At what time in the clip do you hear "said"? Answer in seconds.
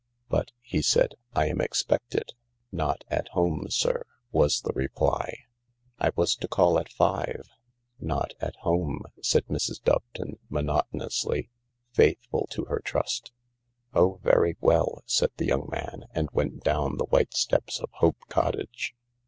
0.81-1.13, 9.21-9.45, 15.05-15.29